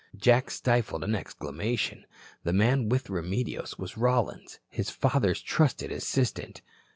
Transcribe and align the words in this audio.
Jack 0.17 0.49
stifled 0.49 1.03
an 1.03 1.13
exclamation. 1.13 2.07
The 2.43 2.53
man 2.53 2.89
with 2.89 3.11
Remedios 3.11 3.77
was 3.77 3.99
Rollins, 3.99 4.57
his 4.67 4.89
father's 4.89 5.41
trusted 5.43 5.91
assistant. 5.91 6.63